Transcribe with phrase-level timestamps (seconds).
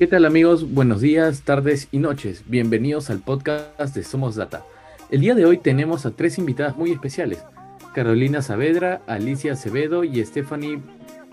[0.00, 0.72] ¿Qué tal amigos?
[0.72, 2.44] Buenos días, tardes y noches.
[2.46, 4.64] Bienvenidos al podcast de Somos Data.
[5.10, 7.44] El día de hoy tenemos a tres invitadas muy especiales.
[7.94, 10.80] Carolina Saavedra, Alicia Acevedo y Stephanie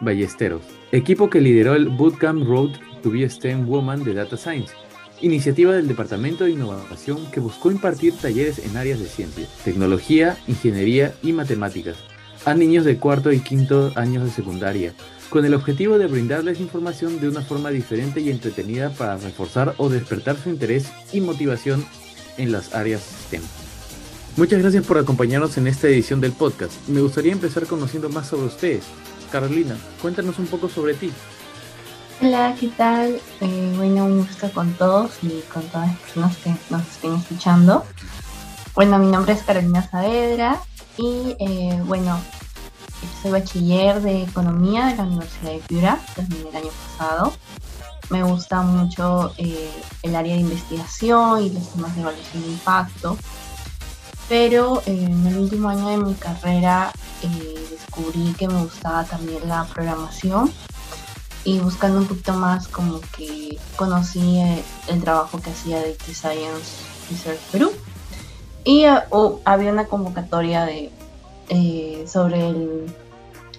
[0.01, 0.63] Ballesteros.
[0.91, 2.71] Equipo que lideró el Bootcamp Road
[3.01, 4.73] to be STEM Woman de Data Science.
[5.21, 11.13] Iniciativa del Departamento de Innovación que buscó impartir talleres en áreas de ciencia, tecnología, ingeniería
[11.23, 11.95] y matemáticas
[12.45, 14.93] a niños de cuarto y quinto años de secundaria
[15.29, 19.89] con el objetivo de brindarles información de una forma diferente y entretenida para reforzar o
[19.89, 21.85] despertar su interés y motivación
[22.37, 23.41] en las áreas STEM.
[24.37, 26.73] Muchas gracias por acompañarnos en esta edición del podcast.
[26.87, 28.83] Me gustaría empezar conociendo más sobre ustedes.
[29.31, 31.11] Carolina, cuéntanos un poco sobre ti.
[32.21, 33.19] Hola, ¿qué tal?
[33.41, 37.83] Eh, bueno, un con todos y con todas las personas que nos estén escuchando.
[38.73, 40.61] Bueno, mi nombre es Carolina Saavedra
[40.97, 42.19] y eh, bueno,
[43.21, 47.33] soy bachiller de Economía de la Universidad de Piura, terminé el año pasado.
[48.09, 49.69] Me gusta mucho eh,
[50.01, 53.17] el área de investigación y los temas de evaluación de impacto.
[54.29, 59.47] Pero eh, en el último año de mi carrera eh, descubrí que me gustaba también
[59.47, 60.51] la programación
[61.43, 64.39] y buscando un poquito más como que conocí
[64.87, 67.71] el, trabajo que hacía de Science Research Perú
[68.65, 68.83] y
[69.45, 70.91] había una convocatoria de
[71.49, 72.53] eh, sobre,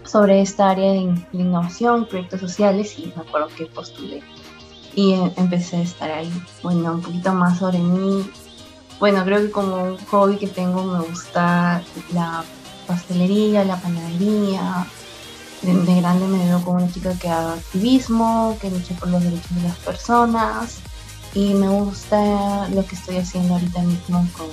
[0.04, 4.22] sobre esta área de, innovación, proyectos sociales y me acuerdo que postulé
[4.94, 6.32] y em, empecé a estar ahí.
[6.62, 8.28] Bueno, un poquito más sobre mí.
[8.98, 12.44] Bueno, creo que como un hobby que tengo me gusta la
[12.86, 14.86] pastelería, la panadería.
[15.62, 19.56] De, grande me veo como una chica que haga activismo, que lucha por los derechos
[19.56, 20.78] de las personas
[21.34, 24.48] y me gusta lo que estoy haciendo ahorita mismo con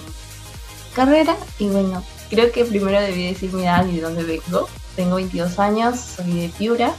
[0.96, 4.68] carrera y bueno, Creo que primero debí decir mi edad y de dónde vengo.
[4.96, 6.94] Tengo 22 años, soy de Piura,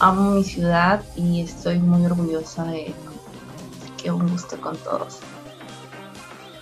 [0.00, 2.94] amo mi ciudad y estoy muy orgullosa de
[4.02, 5.18] que un gusto con todos.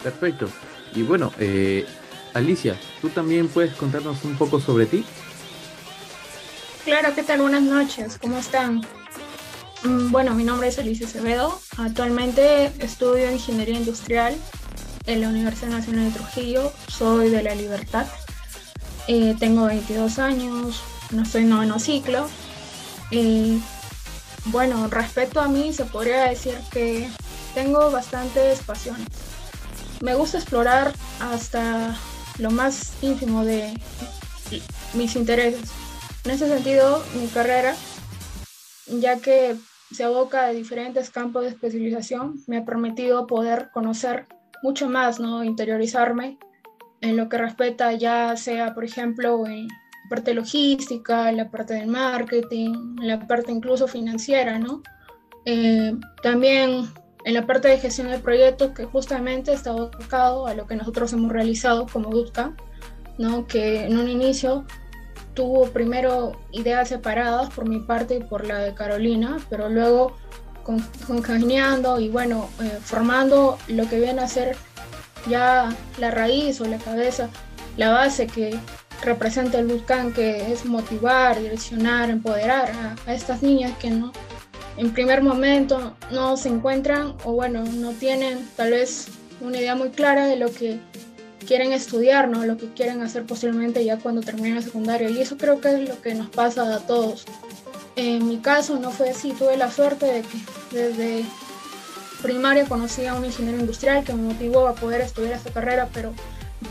[0.02, 0.48] Perfecto.
[0.94, 1.86] Y bueno, eh,
[2.34, 5.04] Alicia, ¿tú también puedes contarnos un poco sobre ti?
[6.84, 7.40] Claro, ¿qué tal?
[7.40, 8.82] Buenas noches, ¿cómo están?
[9.84, 11.60] Mm, bueno, mi nombre es Alicia Acevedo.
[11.78, 14.34] Actualmente estudio Ingeniería Industrial
[15.06, 18.06] en la Universidad Nacional de Trujillo, soy de La Libertad,
[19.08, 20.80] eh, tengo 22 años,
[21.10, 22.28] no en noveno ciclo.
[23.10, 23.58] Eh,
[24.46, 27.08] bueno, respecto a mí se podría decir que
[27.54, 29.08] tengo bastantes pasiones.
[30.00, 31.96] Me gusta explorar hasta
[32.38, 33.78] lo más ínfimo de
[34.94, 35.70] mis intereses.
[36.24, 37.74] En ese sentido, mi carrera,
[38.86, 39.56] ya que
[39.92, 44.26] se aboca a diferentes campos de especialización, me ha permitido poder conocer
[44.62, 45.44] mucho más, ¿no?
[45.44, 46.38] Interiorizarme
[47.00, 49.68] en lo que respecta ya sea, por ejemplo, en
[50.08, 54.82] parte logística, la parte del marketing, la parte incluso financiera, ¿no?
[55.44, 56.86] Eh, también
[57.24, 61.12] en la parte de gestión de proyectos que justamente está enfocado a lo que nosotros
[61.12, 62.60] hemos realizado como Bootcamp,
[63.18, 63.46] ¿no?
[63.46, 64.64] Que en un inicio
[65.34, 70.16] tuvo primero ideas separadas por mi parte y por la de Carolina, pero luego
[70.62, 74.56] concaneando y bueno, eh, formando lo que viene a ser
[75.28, 77.28] ya la raíz o la cabeza,
[77.76, 78.58] la base que
[79.02, 84.12] representa el volcán, que es motivar, direccionar, empoderar a, estas niñas que no,
[84.76, 89.08] en primer momento no se encuentran o bueno, no tienen tal vez
[89.40, 90.78] una idea muy clara de lo que
[91.46, 92.44] quieren estudiar, ¿no?
[92.46, 95.10] lo que quieren hacer posiblemente ya cuando terminen la secundaria.
[95.10, 97.24] Y eso creo que es lo que nos pasa a todos.
[97.96, 100.38] En mi caso no fue así, tuve la suerte de que
[100.70, 101.24] desde
[102.22, 106.12] primaria conocí a un ingeniero industrial que me motivó a poder estudiar esta carrera, pero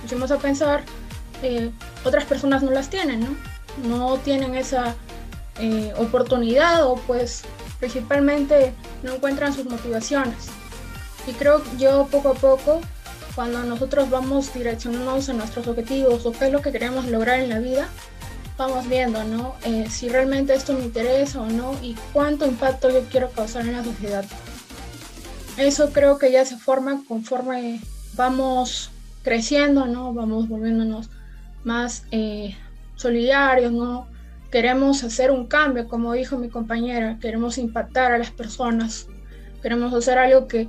[0.02, 0.84] pusimos a pensar,
[1.44, 1.70] eh,
[2.06, 3.36] otras personas no las tienen, ¿no?
[3.88, 4.96] No tienen esa
[5.60, 7.44] eh, oportunidad o pues
[7.80, 10.48] principalmente no encuentran sus motivaciones.
[11.28, 12.82] Y creo que yo poco a poco,
[13.36, 17.50] cuando nosotros vamos direccionándonos a nuestros objetivos o qué es lo que queremos lograr en
[17.50, 17.88] la vida,
[18.62, 19.56] vamos viendo, ¿no?
[19.66, 23.74] Eh, si realmente esto me interesa o no y cuánto impacto yo quiero causar en
[23.74, 24.24] la sociedad.
[25.58, 27.82] Eso creo que ya se forma conforme
[28.16, 28.92] vamos
[29.24, 30.14] creciendo, ¿no?
[30.14, 31.10] Vamos volviéndonos
[31.64, 32.56] más eh,
[32.96, 34.08] solidarios, ¿no?
[34.52, 39.08] Queremos hacer un cambio, como dijo mi compañera, queremos impactar a las personas,
[39.62, 40.68] queremos hacer algo que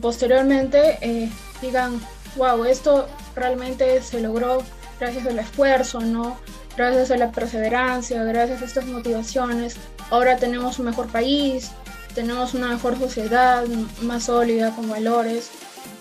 [0.00, 1.30] posteriormente eh,
[1.60, 2.00] digan,
[2.36, 4.62] wow, esto realmente se logró
[4.98, 6.36] gracias al esfuerzo, ¿no?
[6.80, 9.76] Gracias a la perseverancia, gracias a estas motivaciones,
[10.08, 11.72] ahora tenemos un mejor país,
[12.14, 13.66] tenemos una mejor sociedad,
[14.00, 15.50] más sólida, con valores.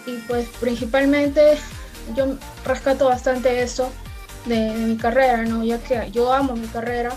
[0.06, 1.58] Y pues principalmente
[2.16, 3.92] yo rescato bastante eso
[4.46, 5.66] de, mi carrera, ¿no?
[5.66, 7.12] Ya que yo amo mi carrera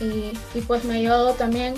[0.00, 1.74] y, y, pues me ha ayudado también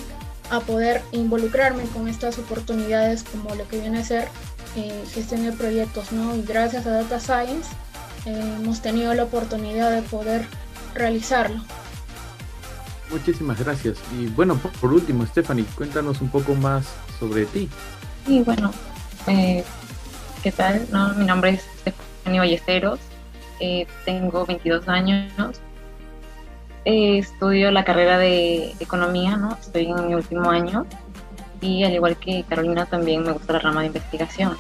[0.51, 4.29] a poder involucrarme con estas oportunidades como lo que viene a ser
[4.77, 6.37] eh, gestión de proyectos, ¿no?
[6.37, 7.71] Y gracias a Data Science
[8.27, 10.47] eh, hemos tenido la oportunidad de poder
[10.95, 11.61] realizarlo.
[13.11, 13.99] Muchísimas gracias.
[14.19, 16.87] Y bueno, por, último, Stephanie, cuéntanos un poco más
[17.19, 17.69] sobre ti.
[18.27, 18.73] Sí, bueno,
[19.27, 19.65] eh,
[20.43, 20.87] ¿qué tal?
[20.91, 21.15] No?
[21.15, 23.01] Mi nombre es Stephanie Ballesteros,
[23.61, 25.61] eh, tengo 22 años,
[26.85, 29.57] estudio la carrera de economía, ¿no?
[29.61, 30.87] estoy en mi último año
[31.61, 34.57] y al igual que Carolina también me gusta la rama de investigación.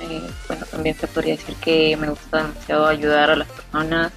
[0.00, 4.12] Eh, bueno, también se podría decir que me gusta demasiado ayudar a las personas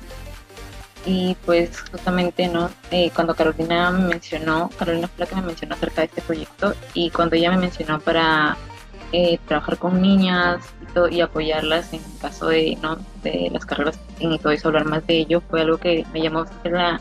[1.07, 5.75] y pues justamente no eh, cuando Carolina me mencionó Carolina fue la que me mencionó
[5.75, 8.57] acerca de este proyecto y cuando ella me mencionó para
[9.13, 10.59] eh, trabajar con niñas
[11.09, 15.07] y, y, apoyarlas en caso de no de las carreras y todo eso hablar más
[15.07, 17.00] de ello fue algo que me llamó la,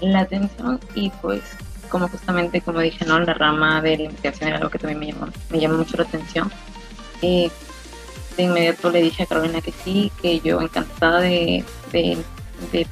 [0.00, 1.42] la atención y pues
[1.88, 3.18] como justamente, como dije, ¿no?
[3.18, 6.04] la rama de la investigación era algo que también me llamó, me llamó mucho la
[6.04, 6.50] atención.
[7.20, 7.50] de
[8.36, 12.18] inmediato le dije a Carolina que sí, que yo encantada de, de,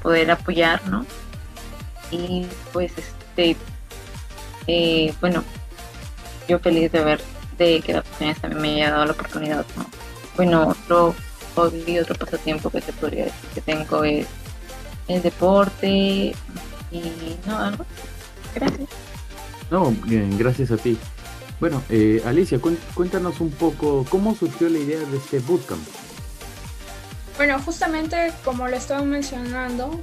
[0.03, 1.05] poder apoyar, ¿no?
[2.11, 3.57] Y pues, este,
[4.67, 5.45] eh, bueno,
[6.49, 7.21] yo feliz de ver
[7.59, 9.87] de que la oportunidad también me haya dado la oportunidad, ¿no?
[10.37, 11.15] Bueno, otro
[11.55, 14.27] hobby, otro pasatiempo que se podría decir que tengo es
[15.09, 16.35] el deporte
[16.91, 17.03] y
[17.47, 17.73] no,
[18.55, 18.89] Gracias.
[19.71, 20.97] No, bien, gracias a ti.
[21.59, 22.61] Bueno, eh, Alicia,
[22.95, 25.81] cuéntanos un poco cómo surgió la idea de este bootcamp.
[27.37, 30.01] Bueno, justamente como lo estaba mencionando,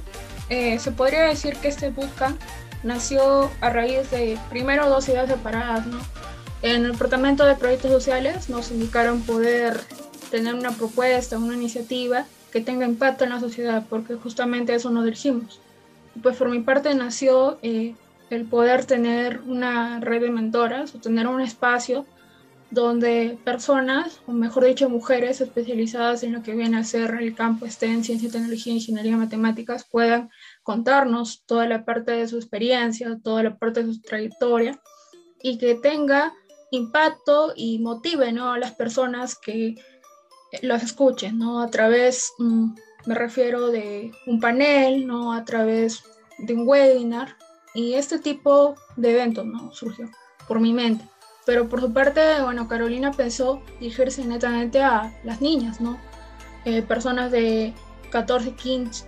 [0.48, 2.40] eh, se podría decir que este bootcamp
[2.84, 5.98] nació a raíz de primero dos ideas separadas, ¿no?
[6.62, 9.80] En el departamento de proyectos sociales nos indicaron poder
[10.30, 15.04] tener una propuesta, una iniciativa que tenga impacto en la sociedad, porque justamente eso nos
[15.04, 15.60] dirigimos.
[16.22, 17.94] Pues por mi parte nació eh,
[18.30, 22.06] el poder tener una red de mentoras o tener un espacio
[22.70, 27.66] donde personas, o mejor dicho, mujeres especializadas en lo que viene a ser el campo
[27.66, 30.30] STEM, ciencia, tecnología, ingeniería, matemáticas, puedan
[30.62, 34.80] contarnos toda la parte de su experiencia, toda la parte de su trayectoria
[35.42, 36.32] y que tenga
[36.70, 38.52] impacto y motive ¿no?
[38.52, 39.76] a las personas que
[40.62, 41.60] las escuchen, ¿no?
[41.60, 42.74] A través, mm,
[43.06, 45.32] me refiero de un panel, ¿no?
[45.32, 46.04] A través
[46.38, 47.36] de un webinar,
[47.74, 49.72] y este tipo de eventos ¿no?
[49.72, 50.08] surgió
[50.46, 51.04] por mi mente.
[51.46, 55.98] Pero por su parte, bueno, Carolina pensó dirigirse netamente a las niñas, ¿no?
[56.64, 57.74] Eh, personas de
[58.10, 59.04] 14, 15,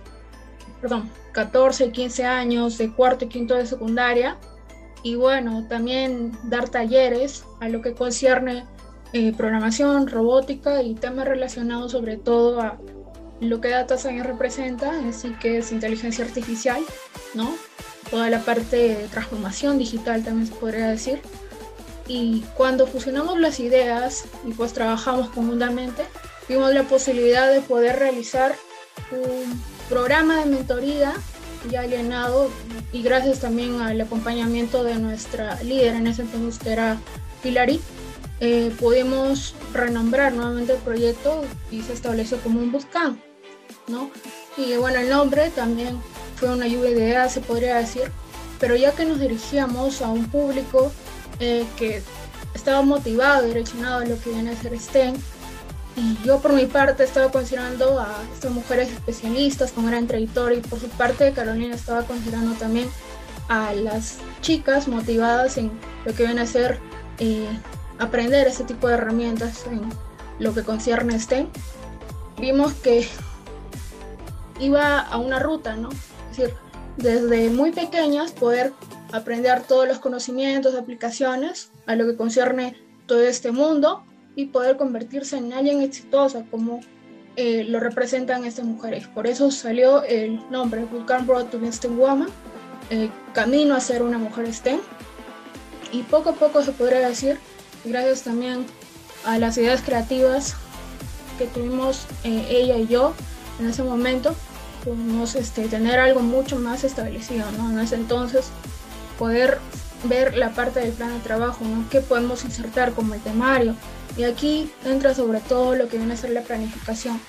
[0.81, 4.37] perdón, 14, 15 años, de cuarto y quinto de secundaria.
[5.03, 8.65] Y bueno, también dar talleres a lo que concierne
[9.13, 12.77] eh, programación, robótica y temas relacionados sobre todo a
[13.39, 16.81] lo que Data Science representa, así que es inteligencia artificial,
[17.35, 17.53] ¿no?
[18.09, 21.21] toda la parte de transformación digital también se podría decir.
[22.07, 26.03] Y cuando fusionamos las ideas y pues trabajamos conjuntamente,
[26.47, 28.55] vimos la posibilidad de poder realizar
[29.11, 31.13] un programa de mentoría
[31.69, 32.49] ya alienado
[32.91, 36.97] y gracias también al acompañamiento de nuestra líder en ese entonces que era
[37.43, 37.81] Hilary,
[38.39, 43.21] eh, pudimos renombrar nuevamente el proyecto y se estableció como un buscán,
[43.87, 44.11] ¿no?
[44.57, 45.99] Y bueno, el nombre también
[46.35, 48.11] fue una lluvia de ideas, se podría decir,
[48.59, 50.91] pero ya que nos dirigíamos a un público
[51.39, 52.01] eh, que
[52.53, 55.15] estaba motivado y direccionado a lo que viene a ser STEM,
[55.97, 60.61] y yo por mi parte estaba considerando a estas mujeres especialistas con gran trayectoria y
[60.61, 62.87] por su parte Carolina estaba considerando también
[63.49, 65.71] a las chicas motivadas en
[66.05, 66.79] lo que viene a ser
[67.17, 67.47] eh,
[67.97, 69.81] aprender este tipo de herramientas en
[70.37, 71.47] lo que concierne STEM.
[72.39, 73.07] Vimos que
[74.59, 75.89] iba a una ruta, ¿no?
[76.29, 76.53] decir,
[76.97, 78.71] desde muy pequeñas poder
[79.11, 84.03] aprender todos los conocimientos, aplicaciones a lo que concierne todo este mundo
[84.35, 86.81] y poder convertirse en alguien exitosa como
[87.35, 89.07] eh, lo representan estas mujeres.
[89.07, 92.29] Por eso salió el nombre Vulcan Broad to STEM Woman,
[92.89, 94.79] eh, camino a ser una mujer STEM.
[95.91, 97.39] Y poco a poco se podría decir,
[97.85, 98.65] gracias también
[99.23, 100.55] a las ideas creativas
[101.37, 103.13] que tuvimos eh, ella y yo
[103.59, 104.35] en ese momento,
[104.83, 107.45] podemos este, tener algo mucho más establecido.
[107.49, 108.49] En ese entonces
[109.17, 109.59] poder
[110.03, 111.85] ver la parte del plan de trabajo, ¿no?
[111.89, 113.75] ¿Qué podemos insertar como el temario?
[114.15, 117.19] Y aquí entra sobre todo lo que viene a ser la planificación,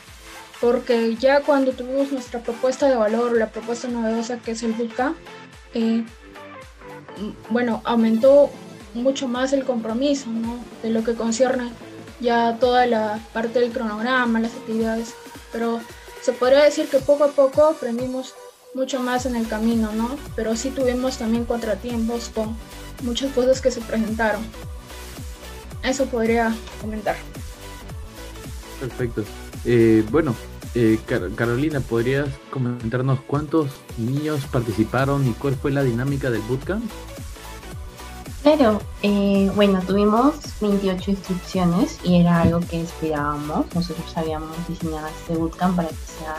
[0.60, 5.16] porque ya cuando tuvimos nuestra propuesta de valor, la propuesta novedosa que es el bootcamp,
[5.74, 6.04] eh,
[7.50, 8.50] bueno, aumentó
[8.94, 10.58] mucho más el compromiso, ¿no?
[10.82, 11.70] De lo que concierne
[12.20, 15.14] ya toda la parte del cronograma, las actividades,
[15.52, 15.80] pero
[16.22, 18.34] se podría decir que poco a poco aprendimos
[18.74, 20.16] mucho más en el camino, ¿no?
[20.36, 22.56] Pero sí tuvimos también contratiempos con
[23.02, 24.42] muchas cosas que se presentaron.
[25.82, 27.16] Eso podría comentar.
[28.80, 29.24] Perfecto.
[29.64, 30.34] Eh, bueno,
[30.74, 30.98] eh,
[31.34, 36.84] Carolina, ¿podrías comentarnos cuántos niños participaron y cuál fue la dinámica del bootcamp?
[38.42, 43.66] Claro, eh, bueno, tuvimos 28 inscripciones y era algo que esperábamos.
[43.74, 46.36] Nosotros habíamos diseñado este bootcamp para que sea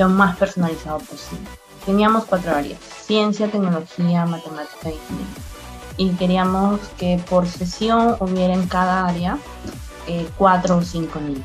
[0.00, 1.46] lo más personalizado posible.
[1.84, 5.42] Teníamos cuatro áreas, ciencia, tecnología, matemática y ingeniería.
[5.98, 9.36] Y queríamos que por sesión hubiera en cada área
[10.06, 11.44] eh, cuatro o cinco niños.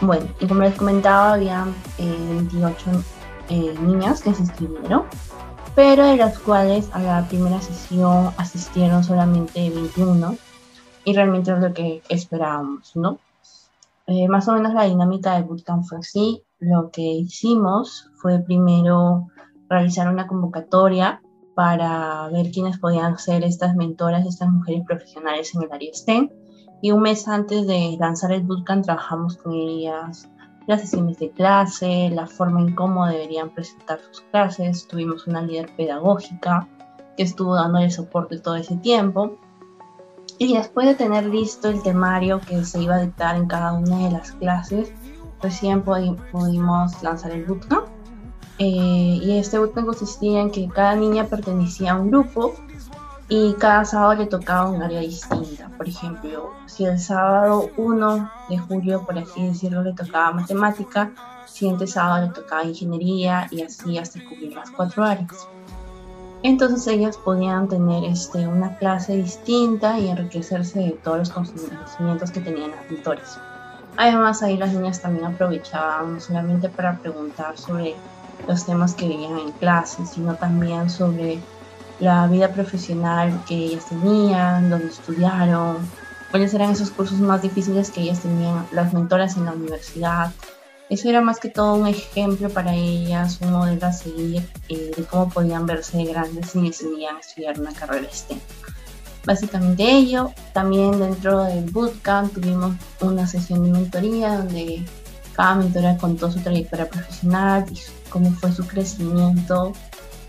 [0.00, 1.66] Bueno, y como les comentaba, había
[1.98, 2.94] 28 eh,
[3.50, 5.04] eh, niñas que se inscribieron,
[5.74, 10.36] pero de las cuales a la primera sesión asistieron solamente 21
[11.04, 13.18] y realmente es lo que esperábamos, ¿no?
[14.06, 16.42] Eh, más o menos la dinámica del bootcamp fue así.
[16.58, 19.26] Lo que hicimos fue primero
[19.68, 21.20] realizar una convocatoria
[21.54, 26.30] para ver quiénes podían ser estas mentoras, estas mujeres profesionales en el área STEM
[26.82, 30.28] y un mes antes de lanzar el bootcamp trabajamos con ellas
[30.66, 34.86] las sesiones de clase, la forma en cómo deberían presentar sus clases.
[34.88, 36.68] Tuvimos una líder pedagógica
[37.16, 39.38] que estuvo dándole soporte todo ese tiempo.
[40.38, 43.98] Y después de tener listo el temario que se iba a dictar en cada una
[44.04, 44.92] de las clases,
[45.40, 47.86] recién pudimos lanzar el bootcamp.
[48.58, 48.64] Eh,
[49.22, 52.54] y este bootcamp consistía en que cada niña pertenecía a un grupo
[53.28, 55.70] y cada sábado le tocaba un área distinta.
[55.76, 61.12] Por ejemplo, si el sábado 1 de julio, por así decirlo, le tocaba matemática,
[61.46, 65.48] siguiente sábado le tocaba ingeniería y así hasta cubrir las cuatro áreas.
[66.42, 72.40] Entonces ellas podían tener este, una clase distinta y enriquecerse de todos los conocimientos que
[72.40, 73.38] tenían las tutores.
[73.96, 77.94] Además ahí las niñas también aprovechaban no solamente para preguntar sobre
[78.46, 81.40] los temas que veían en clase, sino también sobre
[81.98, 85.78] la vida profesional que ellas tenían, donde estudiaron,
[86.30, 90.32] cuáles eran esos cursos más difíciles que ellas tenían, las mentoras en la universidad.
[90.88, 95.04] Eso era más que todo un ejemplo para ellas, un modelo a seguir eh, de
[95.04, 98.38] cómo podían verse grandes si decidían estudiar una carrera STEM.
[99.24, 104.84] Básicamente ello, también dentro del bootcamp tuvimos una sesión de mentoría donde
[105.34, 109.72] cada mentora contó su trayectoria profesional y cómo fue su crecimiento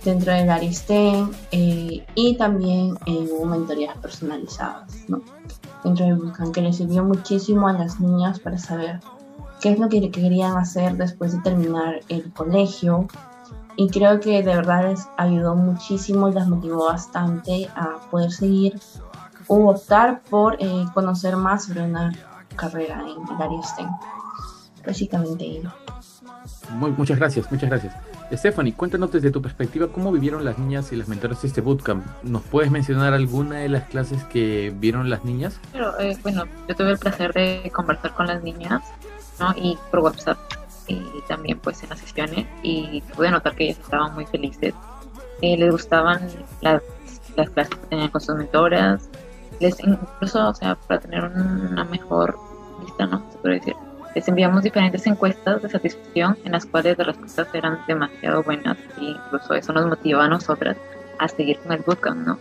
[0.03, 4.91] dentro del área STEM eh, y también eh, hubo mentorías personalizadas
[5.83, 8.99] dentro del Bootcamp que le sirvió muchísimo a las niñas para saber
[9.61, 13.07] qué es lo que querían hacer después de terminar el colegio
[13.75, 18.79] y creo que de verdad les ayudó muchísimo y las motivó bastante a poder seguir
[19.47, 22.11] o optar por eh, conocer más sobre una
[22.55, 23.89] carrera en el área STEM.
[24.85, 25.71] Básicamente ello.
[26.71, 27.93] Muy, muchas gracias, muchas gracias.
[28.31, 32.05] Stephanie, cuéntanos desde tu perspectiva cómo vivieron las niñas y las mentoras este bootcamp.
[32.23, 35.59] ¿Nos puedes mencionar alguna de las clases que vieron las niñas?
[35.71, 38.81] Pero, eh, bueno, yo tuve el placer de conversar con las niñas,
[39.39, 39.53] ¿no?
[39.55, 40.37] Y por WhatsApp
[40.87, 44.73] y también pues en las sesiones y pude notar que ellas estaban muy felices.
[45.41, 46.21] Eh, les gustaban
[46.61, 46.81] las,
[47.35, 49.09] las clases que tenían con sus mentoras,
[49.59, 52.37] les incluso, o sea, para tener una mejor
[52.81, 53.23] vista, ¿no?
[53.31, 53.75] Se puede decir
[54.17, 59.03] les enviamos diferentes encuestas de satisfacción en las cuales las respuestas eran demasiado buenas e
[59.03, 60.75] incluso eso nos motivó a nosotras
[61.19, 62.39] a seguir con el bootcamp, ¿no?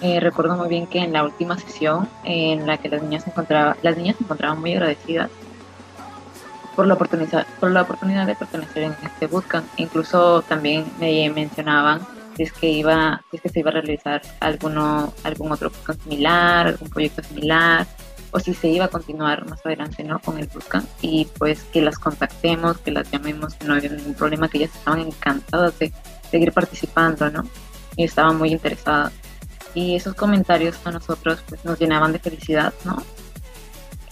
[0.00, 3.30] Eh, recuerdo muy bien que en la última sesión en la que las niñas se
[3.30, 5.30] encontraban, las niñas se encontraban muy agradecidas
[6.74, 9.66] por la oportunidad, por la oportunidad de pertenecer en este bootcamp.
[9.76, 12.00] Incluso también me mencionaban
[12.36, 16.02] si es que iba, si es que se iba a realizar alguno, algún otro bootcamp
[16.02, 17.86] similar, algún proyecto similar,
[18.32, 20.18] o si se iba a continuar más adelante ¿no?
[20.18, 24.14] con el bootcamp y pues que las contactemos, que las llamemos, que no había ningún
[24.14, 25.92] problema, que ellas estaban encantadas de
[26.30, 27.44] seguir participando, ¿no?
[27.96, 29.12] Y estaban muy interesadas.
[29.72, 33.00] Y esos comentarios a nosotros pues, nos llenaban de felicidad, ¿no?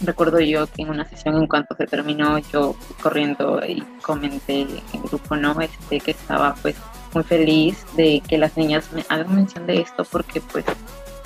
[0.03, 4.69] Recuerdo yo que en una sesión en cuanto se terminó yo corriendo y comenté en
[4.93, 5.59] el grupo, ¿no?
[5.61, 6.75] Este, que estaba pues
[7.13, 10.65] muy feliz de que las niñas me hagan mención de esto porque pues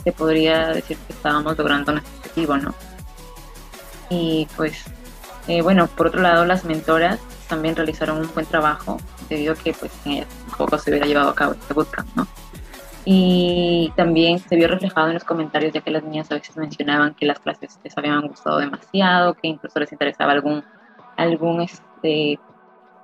[0.04, 2.74] se podría decir que estábamos logrando nuestro objetivo, ¿no?
[4.10, 4.84] Y pues,
[5.48, 8.98] eh, bueno, por otro lado, las mentoras también realizaron un buen trabajo
[9.30, 12.28] debido a que pues en ellas poco se hubiera llevado a cabo este bootcamp, ¿no?
[13.10, 17.16] Y también se vio reflejado en los comentarios, ya que las niñas a veces mencionaban
[17.16, 20.62] que las clases les habían gustado demasiado, que incluso les interesaba algún,
[21.16, 22.38] algún este,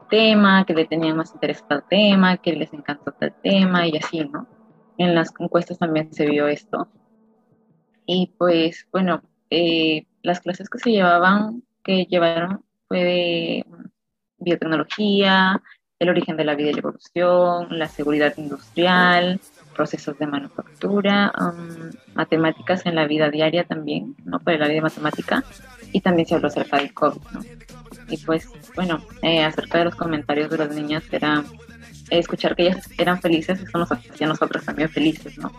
[0.09, 4.19] tema, que le tenían más interés al tema, que les encantó tal tema y así,
[4.25, 4.45] ¿no?
[4.97, 6.89] En las encuestas también se vio esto.
[8.05, 13.65] Y pues, bueno, eh, las clases que se llevaban, que llevaron, fue de
[14.37, 15.61] biotecnología,
[15.99, 19.39] el origen de la vida y la evolución, la seguridad industrial,
[19.73, 21.31] procesos de manufactura,
[22.13, 24.39] matemáticas en la vida diaria también, ¿no?
[24.39, 25.43] Para el área de matemática,
[25.91, 27.41] y también se habló acerca del COVID, ¿no?
[28.09, 31.43] Y pues, bueno, eh, acerca de los comentarios de las niñas, era
[32.09, 35.51] escuchar que ellas eran felices, eso nos hacía a nosotros también felices, ¿no?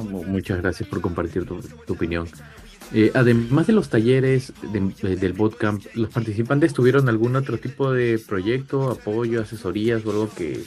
[0.00, 2.28] muchas gracias por compartir tu, opinión.
[2.92, 8.90] Eh, además de los talleres del bootcamp, ¿los participantes tuvieron algún otro tipo de proyecto,
[8.90, 10.62] apoyo, asesorías o algo que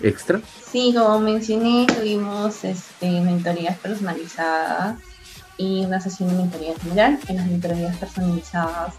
[0.00, 0.40] extra?
[0.70, 4.98] Sí, como mencioné, tuvimos este, mentorías personalizadas
[5.56, 7.18] y una sesión de mentoría general.
[7.28, 8.94] En las mentorías personalizadas,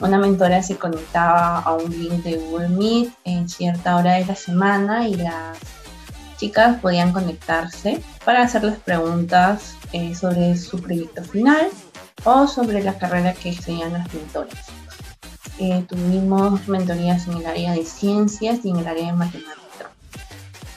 [0.00, 4.34] una mentora se conectaba a un link de Google Meet en cierta hora de la
[4.34, 5.58] semana y las
[6.36, 11.68] chicas podían conectarse para hacerles preguntas eh, sobre su proyecto final
[12.24, 14.66] o sobre la carrera que estudian las mentoras.
[15.58, 19.65] Eh, tuvimos mentorías en el área de ciencias y en el área de matemáticas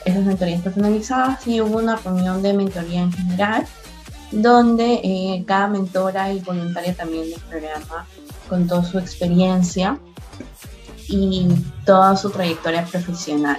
[0.04, 3.66] esas mentorías personalizadas y hubo una reunión de mentoría en general
[4.32, 8.06] donde eh, cada mentora y voluntaria también del programa
[8.48, 9.98] contó su experiencia
[11.08, 11.48] y
[11.84, 13.58] toda su trayectoria profesional.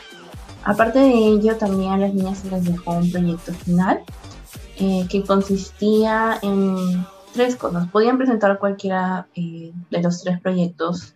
[0.63, 4.01] Aparte de ello, también a las niñas se les dejó un proyecto final
[4.77, 7.89] eh, que consistía en tres cosas.
[7.89, 11.15] Podían presentar cualquiera eh, de los tres proyectos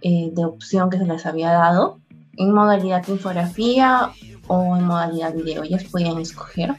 [0.00, 1.98] de opción que se les había dado
[2.36, 4.12] en modalidad infografía
[4.48, 5.62] o en modalidad video.
[5.62, 6.74] Ellas podían escoger.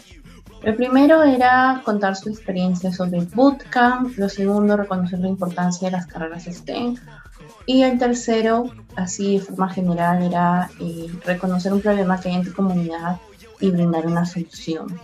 [0.61, 5.93] El primero era contar su experiencia sobre el bootcamp, lo segundo, reconocer la importancia de
[5.93, 6.97] las carreras STEM,
[7.65, 12.43] y el tercero, así de forma general, era eh, reconocer un problema que hay en
[12.43, 13.19] tu comunidad
[13.59, 14.99] y brindar una solución.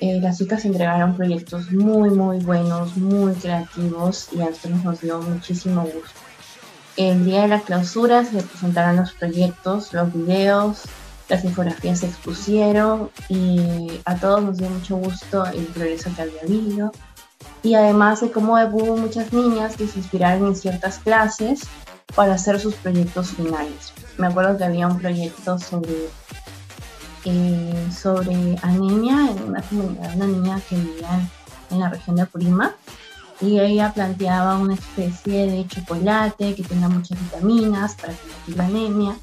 [0.00, 5.20] Eh, las chicas entregaron proyectos muy, muy buenos, muy creativos y a nosotros nos dio
[5.20, 6.20] muchísimo gusto.
[6.96, 10.82] El día de la clausura se presentaron los proyectos, los videos,
[11.28, 16.42] las infografías se expusieron y a todos nos dio mucho gusto el progreso que había
[16.42, 16.92] habido.
[17.62, 21.62] Y además de cómo hubo muchas niñas que se inspiraron en ciertas clases
[22.14, 23.92] para hacer sus proyectos finales.
[24.18, 26.08] Me acuerdo que había un proyecto sobre,
[27.24, 31.30] eh, sobre anemia en una comunidad, una niña que vivía
[31.70, 32.74] en la región de Apurima
[33.40, 39.16] y ella planteaba una especie de chocolate que tenga muchas vitaminas para combatir la anemia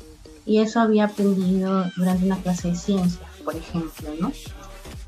[0.49, 4.31] y eso había aprendido durante una clase de ciencias, por ejemplo, ¿no?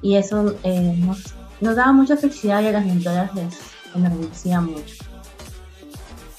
[0.04, 3.58] Y eso eh, nos, nos, daba mucha felicidad y a las mentoras les
[3.96, 5.04] enorgullecía mucho.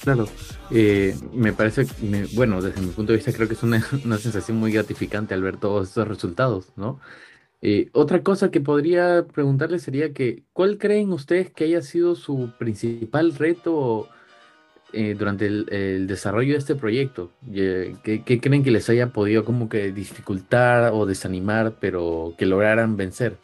[0.01, 0.25] Claro,
[0.71, 1.85] eh, me parece,
[2.33, 5.41] bueno, desde mi punto de vista creo que es una, una sensación muy gratificante al
[5.41, 7.01] ver todos estos resultados, ¿no?
[7.61, 12.53] Eh, otra cosa que podría preguntarle sería que, ¿cuál creen ustedes que haya sido su
[12.57, 14.07] principal reto
[14.93, 17.31] eh, durante el, desarrollo de este proyecto?
[17.51, 22.95] Eh, ¿Qué, creen que les haya podido como que dificultar o desanimar, pero que lograran
[22.95, 23.37] vencer?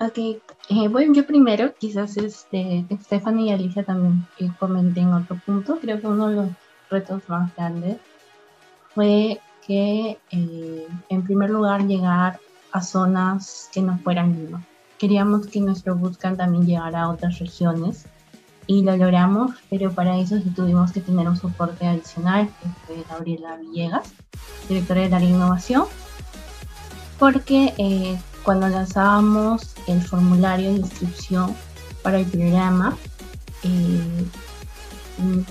[0.00, 4.26] Ok, eh, bueno, yo primero, quizás este, Stephanie y Alicia también
[4.58, 5.78] comenten otro punto.
[5.80, 6.48] Creo que uno de los
[6.90, 7.96] retos más grandes
[8.94, 12.38] fue que, en primer lugar, llegar
[12.72, 14.64] a zonas que no fueran Lima.
[14.98, 18.06] Queríamos que nuestro bootcamp también llegara a otras regiones
[18.68, 23.04] y lo logramos, pero para eso sí tuvimos que tener un soporte adicional, que fue
[23.08, 24.12] Gabriela Villegas,
[24.68, 25.86] directora de la innovación,
[27.18, 31.56] porque eh, cuando lanzábamos el formulario de inscripción
[32.02, 32.94] para el programa,
[33.62, 34.26] eh,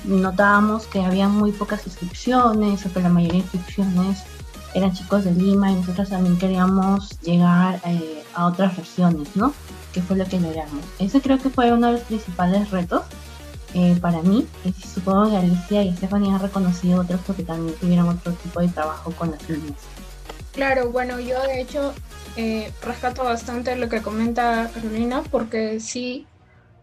[0.06, 4.24] notábamos que había muy pocas inscripciones, o que la mayoría de inscripciones
[4.76, 9.56] eran chicos de Lima y nosotros también queríamos llegar eh, a otras regiones, ¿no?
[9.93, 10.84] Que fue lo que logramos.
[11.00, 13.04] Ese creo que fue uno de los principales retos
[13.73, 14.47] eh, para mí.
[14.63, 18.69] Y supongo que Alicia y Stephanie han reconocido otros porque también tuvieron otro tipo de
[18.69, 19.80] trabajo con las niñas.
[20.54, 21.93] Claro, bueno, yo de hecho
[22.36, 26.26] eh, rescato bastante lo que comenta Carolina porque sí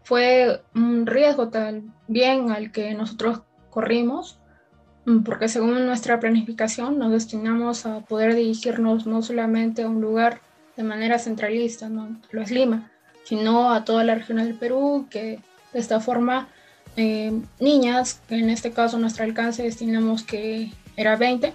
[0.03, 4.39] fue un riesgo también al que nosotros corrimos
[5.05, 10.39] mm, porque según nuestra planificación nos destinamos a poder dirigirnos no solamente a un lugar
[10.77, 12.91] de manera centralista, no lo es Lima,
[13.25, 15.39] sino a toda la región del Perú, que
[15.73, 16.47] de esta forma
[16.95, 21.51] eh, niñas, que en este caso nuestro alcance destinamos que era 20,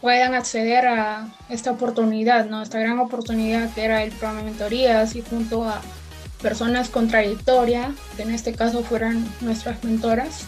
[0.00, 2.62] puedan acceder a esta oportunidad, ¿no?
[2.62, 5.80] esta gran oportunidad que era el programa de mentorías y junto a
[6.42, 10.46] personas con trayectoria, que en este caso fueran nuestras mentoras,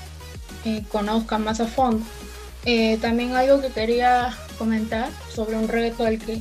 [0.65, 2.05] eh, conozcan más a fondo.
[2.65, 6.41] Eh, también algo que quería comentar sobre un reto al que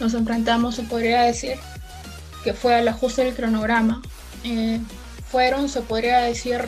[0.00, 1.56] nos enfrentamos, se podría decir,
[2.44, 4.02] que fue el ajuste del cronograma.
[4.44, 4.80] Eh,
[5.30, 6.60] fueron, se podría decir,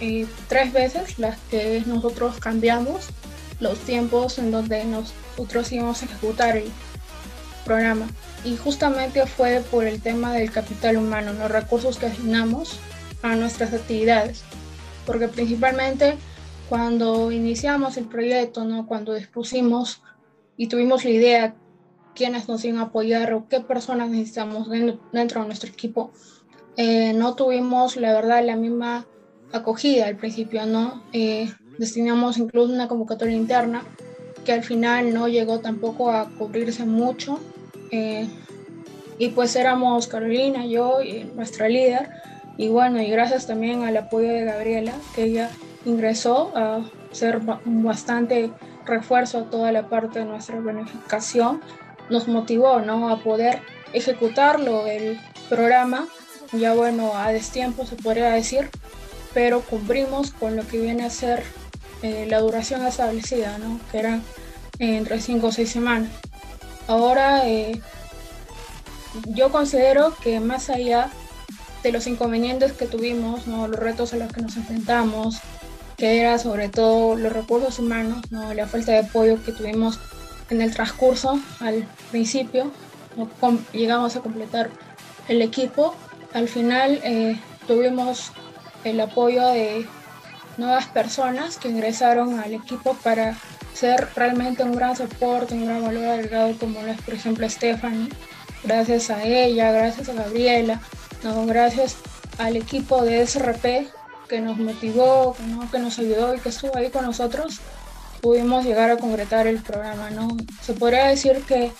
[0.00, 3.08] eh, tres veces las que nosotros cambiamos
[3.60, 6.60] los tiempos en donde nosotros íbamos a ejecutar
[7.64, 8.08] programa.
[8.44, 12.80] Y justamente fue por el tema del capital humano, los recursos que asignamos
[13.22, 14.42] a nuestras actividades.
[15.06, 16.16] Porque principalmente
[16.68, 18.86] cuando iniciamos el proyecto, ¿no?
[18.86, 20.02] cuando dispusimos
[20.56, 21.54] y tuvimos la idea
[22.14, 26.12] quiénes nos iban a apoyar o qué personas necesitamos dentro de nuestro equipo,
[26.76, 29.06] eh, no tuvimos, la verdad, la misma
[29.52, 31.02] acogida al principio, ¿no?
[31.12, 33.82] Eh, destinamos incluso una convocatoria interna
[34.44, 37.38] que al final no llegó tampoco a cubrirse mucho.
[37.90, 38.26] Eh,
[39.18, 42.08] y pues éramos Carolina, yo y nuestra líder.
[42.56, 45.50] Y bueno, y gracias también al apoyo de Gabriela, que ella
[45.84, 48.50] ingresó a ser bastante
[48.84, 51.60] refuerzo a toda la parte de nuestra planificación,
[52.12, 53.08] nos motivó ¿no?
[53.10, 53.60] a poder
[53.92, 56.06] ejecutarlo el programa,
[56.52, 58.70] ya bueno, a destiempo se podría decir,
[59.34, 61.42] pero cumplimos con lo que viene a ser
[62.02, 63.80] eh, la duración establecida, ¿no?
[63.90, 64.20] que era
[64.78, 66.10] entre 5 o 6 semanas.
[66.86, 67.80] Ahora, eh,
[69.26, 71.10] yo considero que más allá
[71.82, 73.66] de los inconvenientes que tuvimos, ¿no?
[73.66, 75.40] los retos a los que nos enfrentamos,
[75.96, 78.52] que era sobre todo los recursos humanos, ¿no?
[78.54, 79.98] la falta de apoyo que tuvimos
[80.52, 82.70] en el transcurso al principio,
[83.72, 84.70] llegamos a completar
[85.28, 85.94] el equipo,
[86.34, 88.32] al final eh, tuvimos
[88.84, 89.86] el apoyo de
[90.58, 93.36] nuevas personas que ingresaron al equipo para
[93.72, 98.10] ser realmente un gran soporte, un gran valor agregado como es por ejemplo Stephanie.
[98.62, 100.80] Gracias a ella, gracias a Gabriela,
[101.24, 101.96] no, gracias
[102.38, 103.88] al equipo de SRP
[104.28, 105.34] que nos motivó,
[105.70, 107.60] que nos ayudó y que estuvo ahí con nosotros,
[108.22, 110.08] pudimos llegar a concretar el programa.
[110.10, 110.28] ¿no?
[110.62, 111.72] Se podría decir que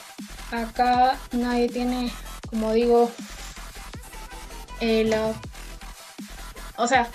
[0.51, 2.11] acá nadie tiene,
[2.51, 3.11] como digo,
[4.81, 5.33] la
[6.77, 7.09] o sea,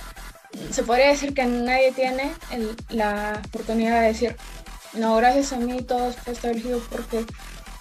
[0.71, 2.31] se podría decir que nadie tiene
[2.89, 4.35] la oportunidad de decir,
[4.93, 7.25] no, gracias a mí todo fue establecido porque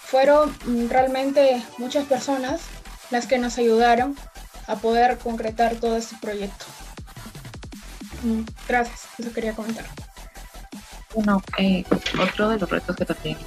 [0.00, 0.54] fueron
[0.88, 2.60] realmente muchas personas
[3.10, 4.16] las que nos ayudaron
[4.66, 6.64] a poder concretar todo este proyecto.
[8.22, 9.86] Mm, gracias, eso quería comentar.
[11.16, 11.82] Bueno, eh,
[12.20, 13.38] otro de los retos que también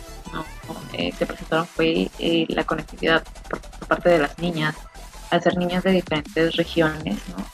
[0.93, 4.75] eh, se presentaron fue eh, la conectividad por, parte de las niñas.
[5.29, 7.45] Al ser niñas de diferentes regiones, ¿no?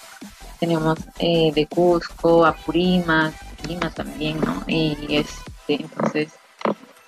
[0.57, 3.33] tenemos eh, de Cusco, Apurímac,
[3.67, 4.63] Lima también, ¿no?
[4.67, 6.31] Y este, entonces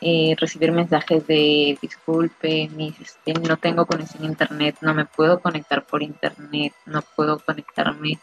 [0.01, 5.39] eh, recibir mensajes de disculpe, mis, este, no tengo conexión a internet, no me puedo
[5.39, 8.19] conectar por internet, no puedo conectarme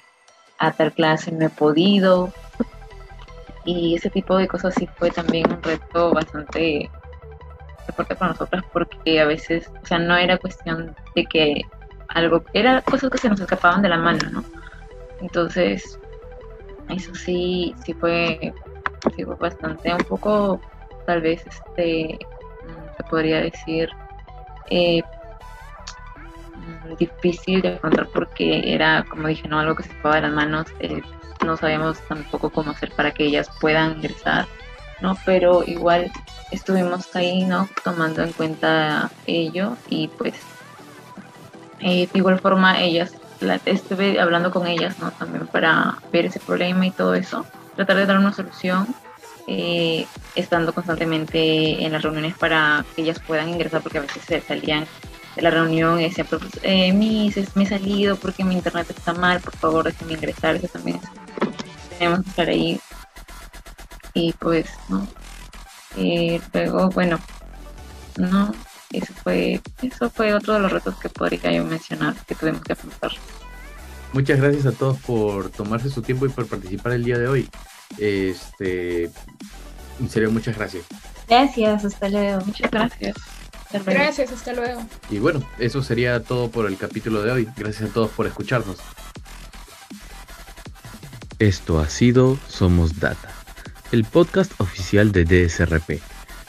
[0.59, 2.33] a tal clase, no he podido.
[3.65, 6.91] Y ese tipo de cosas sí fue también un reto bastante
[7.95, 11.63] fuerte para nosotras porque a veces, o sea, no era cuestión de que
[12.09, 14.45] algo, era cosas que se nos escapaban de la mano, ¿no?
[15.21, 15.99] Entonces,
[16.91, 18.53] eso sí, sí fue,
[19.39, 20.61] bastante, un poco,
[21.07, 22.19] tal vez, este,
[22.97, 23.89] se podría decir,
[24.71, 25.03] eh,
[26.99, 30.67] difícil de encontrar porque era, como dije, no algo que se escapaba de las manos.
[30.81, 31.03] Eh,
[31.45, 34.47] no sabíamos tampoco cómo hacer para que ellas puedan ingresar,
[35.01, 35.17] ¿no?
[35.25, 36.11] Pero igual
[36.51, 37.69] estuvimos ahí, ¿no?
[37.83, 40.35] Tomando en cuenta ello y pues
[41.81, 43.13] eh, de igual forma ellas
[43.67, 45.11] estuve hablando con ellas, ¿no?
[45.13, 47.45] También para ver ese problema y todo eso,
[47.77, 48.87] tratar de dar una solución,
[49.47, 54.41] eh, estando constantemente en las reuniones para que ellas puedan ingresar, porque a veces se
[54.41, 54.87] salían
[55.37, 56.27] de la reunión y decían,
[56.63, 60.69] eh, mis, me he salido porque mi internet está mal, por favor déjenme ingresar, eso
[60.69, 61.01] también
[61.99, 62.81] tenemos que estar ahí.
[64.15, 65.07] Y pues, ¿no?
[65.97, 67.19] Eh, luego, bueno,
[68.17, 68.55] no,
[68.93, 72.73] eso fue, eso fue otro de los retos que podría yo mencionar que tuvimos que
[72.73, 73.13] afrontar.
[74.13, 77.49] Muchas gracias a todos por tomarse su tiempo y por participar el día de hoy.
[77.99, 79.11] Este,
[80.01, 80.85] en serio, muchas gracias.
[81.29, 82.45] Gracias, hasta luego.
[82.45, 83.17] Muchas gracias.
[83.85, 84.87] Gracias, hasta luego.
[85.11, 87.49] Y bueno, eso sería todo por el capítulo de hoy.
[87.57, 88.79] Gracias a todos por escucharnos.
[91.45, 93.29] Esto ha sido Somos Data,
[93.93, 96.01] el podcast oficial de DSRP.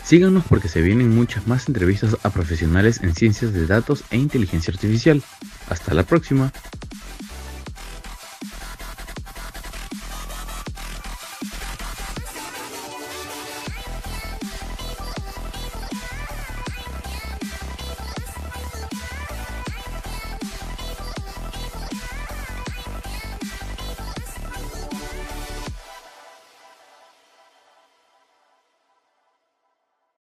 [0.02, 4.74] Síganos porque se vienen muchas más entrevistas a profesionales en ciencias de datos e inteligencia
[4.74, 5.22] artificial.
[5.68, 6.54] Hasta la próxima.